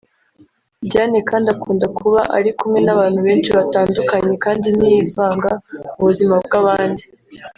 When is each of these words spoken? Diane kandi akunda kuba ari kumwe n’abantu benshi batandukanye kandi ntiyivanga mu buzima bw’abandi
Diane 0.89 1.19
kandi 1.29 1.47
akunda 1.55 1.85
kuba 1.97 2.21
ari 2.37 2.49
kumwe 2.57 2.79
n’abantu 2.83 3.19
benshi 3.27 3.49
batandukanye 3.57 4.33
kandi 4.43 4.67
ntiyivanga 4.77 5.51
mu 5.95 6.03
buzima 6.09 6.35
bw’abandi 6.45 7.03